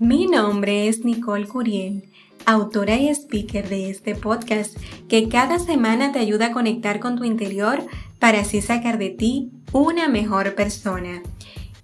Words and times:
Mi 0.00 0.26
nombre 0.26 0.88
es 0.88 1.04
Nicole 1.04 1.46
Curiel, 1.46 2.10
autora 2.46 2.96
y 2.96 3.08
speaker 3.10 3.68
de 3.68 3.90
este 3.90 4.16
podcast 4.16 4.76
que 5.08 5.28
cada 5.28 5.60
semana 5.60 6.10
te 6.10 6.18
ayuda 6.18 6.46
a 6.46 6.52
conectar 6.52 6.98
con 6.98 7.16
tu 7.16 7.22
interior 7.22 7.80
para 8.18 8.40
así 8.40 8.60
sacar 8.60 8.98
de 8.98 9.10
ti 9.10 9.52
una 9.72 10.08
mejor 10.08 10.56
persona. 10.56 11.22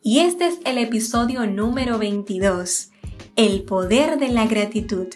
Y 0.02 0.20
este 0.20 0.48
es 0.48 0.58
el 0.64 0.78
episodio 0.78 1.46
número 1.46 1.98
22, 1.98 2.90
el 3.36 3.62
poder 3.62 4.18
de 4.18 4.30
la 4.30 4.46
gratitud. 4.46 5.06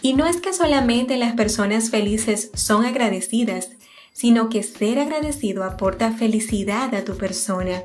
Y 0.00 0.12
no 0.12 0.26
es 0.26 0.36
que 0.36 0.52
solamente 0.52 1.16
las 1.16 1.34
personas 1.34 1.90
felices 1.90 2.52
son 2.54 2.84
agradecidas, 2.84 3.70
sino 4.12 4.48
que 4.48 4.62
ser 4.62 5.00
agradecido 5.00 5.64
aporta 5.64 6.12
felicidad 6.12 6.94
a 6.94 7.04
tu 7.04 7.16
persona. 7.16 7.82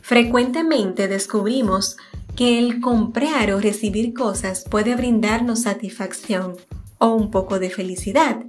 Frecuentemente 0.00 1.08
descubrimos 1.08 1.98
que 2.36 2.58
el 2.58 2.80
comprar 2.80 3.52
o 3.52 3.60
recibir 3.60 4.12
cosas 4.14 4.64
puede 4.68 4.96
brindarnos 4.96 5.62
satisfacción 5.62 6.56
o 6.98 7.14
un 7.14 7.30
poco 7.30 7.58
de 7.58 7.70
felicidad, 7.70 8.44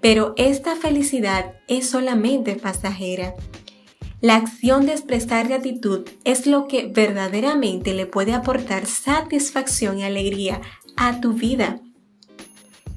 pero 0.00 0.34
esta 0.36 0.76
felicidad 0.76 1.54
es 1.68 1.88
solamente 1.88 2.56
pasajera. 2.56 3.34
La 4.20 4.36
acción 4.36 4.86
de 4.86 4.92
expresar 4.92 5.48
gratitud 5.48 6.08
es 6.24 6.46
lo 6.46 6.68
que 6.68 6.86
verdaderamente 6.86 7.94
le 7.94 8.06
puede 8.06 8.34
aportar 8.34 8.86
satisfacción 8.86 9.98
y 9.98 10.04
alegría 10.04 10.60
a 10.96 11.20
tu 11.20 11.32
vida. 11.32 11.80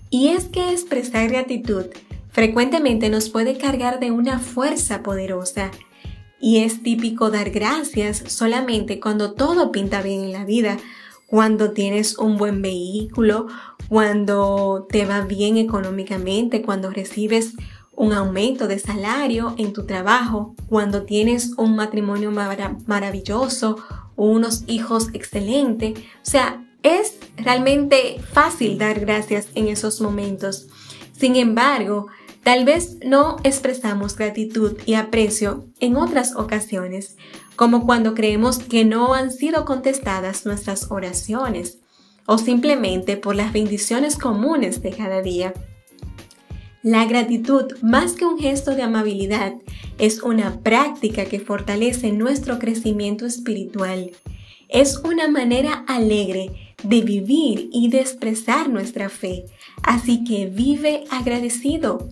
Y 0.10 0.30
es 0.30 0.46
que 0.46 0.72
expresar 0.72 1.30
gratitud 1.30 1.86
frecuentemente 2.30 3.10
nos 3.10 3.30
puede 3.30 3.58
cargar 3.58 4.00
de 4.00 4.12
una 4.12 4.40
fuerza 4.40 5.02
poderosa 5.02 5.72
y 6.40 6.58
es 6.58 6.84
típico 6.84 7.30
dar 7.32 7.50
gracias 7.50 8.24
solamente 8.28 9.00
cuando 9.00 9.34
todo 9.34 9.72
pinta 9.72 10.02
bien 10.02 10.24
en 10.24 10.34
la 10.34 10.46
vida, 10.46 10.78
cuando 11.28 11.72
tienes 11.72 12.18
un 12.18 12.38
buen 12.38 12.62
vehículo, 12.62 13.48
cuando 13.90 14.88
te 14.90 15.06
va 15.06 15.22
bien 15.22 15.58
económicamente, 15.58 16.62
cuando 16.62 16.92
recibes 16.92 17.54
un 17.96 18.14
aumento 18.14 18.68
de 18.68 18.80
salario 18.80 19.56
en 19.58 19.74
tu 19.74 19.86
trabajo, 19.86 20.56
cuando 20.68 21.04
tienes 21.04 21.54
un 21.58 21.76
matrimonio 21.76 22.32
maravilloso, 22.32 23.78
unos 24.16 24.64
hijos 24.68 25.10
excelentes. 25.14 25.98
O 25.98 26.30
sea, 26.30 26.66
es 26.84 27.18
realmente 27.38 28.22
fácil 28.32 28.78
dar 28.78 29.00
gracias 29.00 29.48
en 29.56 29.68
esos 29.68 30.02
momentos. 30.02 30.68
Sin 31.18 31.36
embargo, 31.36 32.08
Tal 32.46 32.64
vez 32.64 33.00
no 33.04 33.38
expresamos 33.44 34.16
gratitud 34.16 34.78
y 34.86 34.94
aprecio 34.94 35.66
en 35.80 35.96
otras 35.96 36.36
ocasiones, 36.36 37.18
como 37.56 37.88
cuando 37.88 38.14
creemos 38.14 38.60
que 38.60 38.86
no 38.86 39.16
han 39.16 39.32
sido 39.32 39.66
contestadas 39.66 40.46
nuestras 40.46 40.92
oraciones 40.92 41.80
o 42.28 42.38
simplemente 42.38 43.18
por 43.18 43.36
las 43.36 43.52
bendiciones 43.52 44.16
comunes 44.16 44.84
de 44.84 44.92
cada 44.92 45.24
día. 45.24 45.56
La 46.84 47.06
gratitud, 47.06 47.66
más 47.82 48.14
que 48.14 48.26
un 48.26 48.38
gesto 48.38 48.76
de 48.76 48.84
amabilidad, 48.84 49.56
es 49.98 50.22
una 50.22 50.60
práctica 50.60 51.26
que 51.26 51.40
fortalece 51.40 52.12
nuestro 52.12 52.60
crecimiento 52.60 53.26
espiritual. 53.26 54.12
Es 54.70 54.98
una 54.98 55.30
manera 55.30 55.84
alegre 55.88 56.76
de 56.84 57.02
vivir 57.02 57.70
y 57.72 57.90
de 57.90 58.02
expresar 58.02 58.70
nuestra 58.70 59.10
fe, 59.10 59.46
así 59.82 60.24
que 60.24 60.46
vive 60.46 61.06
agradecido. 61.10 62.08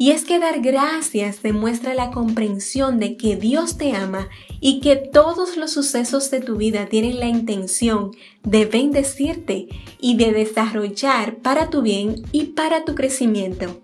Y 0.00 0.12
es 0.12 0.24
que 0.24 0.38
dar 0.38 0.60
gracias 0.60 1.42
demuestra 1.42 1.92
la 1.92 2.12
comprensión 2.12 3.00
de 3.00 3.16
que 3.16 3.34
Dios 3.34 3.76
te 3.78 3.96
ama 3.96 4.28
y 4.60 4.78
que 4.80 4.94
todos 4.94 5.56
los 5.56 5.72
sucesos 5.72 6.30
de 6.30 6.40
tu 6.40 6.54
vida 6.54 6.86
tienen 6.86 7.18
la 7.18 7.26
intención 7.26 8.12
de 8.44 8.64
bendecirte 8.64 9.66
y 10.00 10.16
de 10.16 10.30
desarrollar 10.30 11.38
para 11.38 11.68
tu 11.68 11.82
bien 11.82 12.22
y 12.30 12.44
para 12.44 12.84
tu 12.84 12.94
crecimiento. 12.94 13.82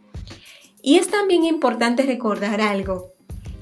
Y 0.82 0.98
es 0.98 1.08
también 1.08 1.42
importante 1.42 2.04
recordar 2.04 2.60
algo, 2.60 3.12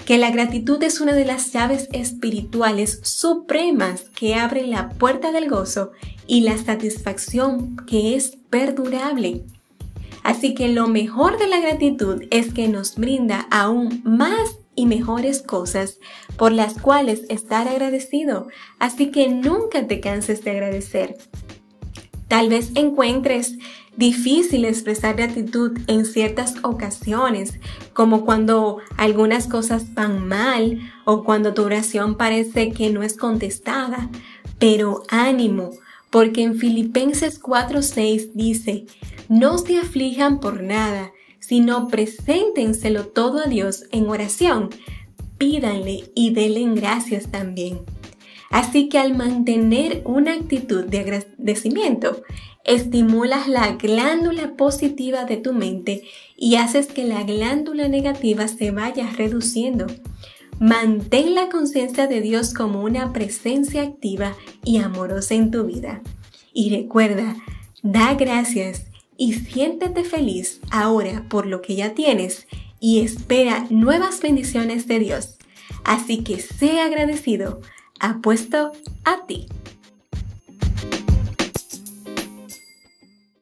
que 0.05 0.19
la 0.19 0.29
gratitud 0.29 0.81
es 0.83 1.01
una 1.01 1.13
de 1.13 1.25
las 1.25 1.51
llaves 1.53 1.89
espirituales 1.91 2.99
supremas 3.01 4.11
que 4.13 4.35
abren 4.35 4.69
la 4.69 4.89
puerta 4.89 5.31
del 5.31 5.49
gozo 5.49 5.91
y 6.27 6.41
la 6.41 6.59
satisfacción 6.59 7.77
que 7.87 8.15
es 8.15 8.37
perdurable. 8.51 9.43
Así 10.23 10.55
que 10.55 10.69
lo 10.69 10.87
mejor 10.87 11.37
de 11.37 11.47
la 11.47 11.59
gratitud 11.59 12.23
es 12.31 12.53
que 12.53 12.67
nos 12.67 12.95
brinda 12.95 13.47
aún 13.51 14.01
más 14.03 14.57
y 14.75 14.85
mejores 14.85 15.41
cosas 15.41 15.99
por 16.37 16.51
las 16.51 16.79
cuales 16.79 17.23
estar 17.29 17.67
agradecido. 17.67 18.47
Así 18.79 19.11
que 19.11 19.27
nunca 19.29 19.85
te 19.87 19.99
canses 19.99 20.43
de 20.43 20.51
agradecer. 20.51 21.17
Tal 22.27 22.49
vez 22.49 22.71
encuentres 22.75 23.57
difícil 23.95 24.65
expresar 24.65 25.15
gratitud 25.15 25.77
en 25.87 26.05
ciertas 26.05 26.55
ocasiones, 26.63 27.59
como 27.93 28.25
cuando 28.25 28.79
algunas 28.97 29.47
cosas 29.47 29.93
van 29.93 30.27
mal 30.27 30.79
o 31.05 31.23
cuando 31.23 31.53
tu 31.53 31.63
oración 31.63 32.15
parece 32.15 32.71
que 32.71 32.89
no 32.89 33.03
es 33.03 33.15
contestada. 33.17 34.09
Pero 34.57 35.03
ánimo, 35.09 35.71
porque 36.13 36.43
en 36.43 36.59
Filipenses 36.59 37.41
4:6 37.41 38.33
dice, 38.35 38.85
no 39.29 39.57
se 39.57 39.79
aflijan 39.79 40.39
por 40.39 40.61
nada, 40.61 41.11
sino 41.39 41.87
preséntenselo 41.87 43.07
todo 43.07 43.39
a 43.39 43.49
Dios 43.49 43.85
en 43.91 44.07
oración, 44.07 44.69
pídanle 45.39 46.11
y 46.13 46.29
denle 46.29 46.79
gracias 46.79 47.31
también. 47.31 47.79
Así 48.51 48.89
que 48.89 48.99
al 48.99 49.17
mantener 49.17 50.03
una 50.05 50.33
actitud 50.33 50.83
de 50.83 50.99
agradecimiento, 50.99 52.21
estimulas 52.63 53.47
la 53.47 53.71
glándula 53.71 54.55
positiva 54.55 55.25
de 55.25 55.37
tu 55.37 55.51
mente 55.51 56.03
y 56.37 56.57
haces 56.57 56.85
que 56.85 57.05
la 57.05 57.23
glándula 57.23 57.87
negativa 57.87 58.47
se 58.47 58.69
vaya 58.69 59.09
reduciendo. 59.17 59.87
Mantén 60.59 61.35
la 61.35 61.49
conciencia 61.49 62.07
de 62.07 62.21
Dios 62.21 62.53
como 62.53 62.83
una 62.83 63.11
presencia 63.13 63.83
activa 63.83 64.35
y 64.63 64.77
amorosa 64.77 65.35
en 65.35 65.51
tu 65.51 65.65
vida. 65.65 66.01
Y 66.53 66.69
recuerda, 66.75 67.35
da 67.81 68.13
gracias 68.13 68.85
y 69.17 69.33
siéntete 69.33 70.03
feliz 70.03 70.59
ahora 70.71 71.25
por 71.29 71.45
lo 71.45 71.61
que 71.61 71.75
ya 71.75 71.93
tienes 71.93 72.47
y 72.79 73.01
espera 73.01 73.65
nuevas 73.69 74.21
bendiciones 74.21 74.87
de 74.87 74.99
Dios. 74.99 75.37
Así 75.83 76.23
que 76.23 76.39
sé 76.39 76.79
agradecido. 76.79 77.61
Apuesto 77.99 78.73
a 79.05 79.25
ti. 79.25 79.47